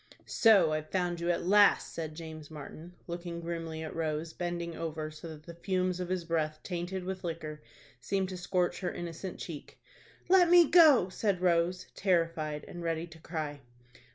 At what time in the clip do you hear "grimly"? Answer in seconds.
3.39-3.83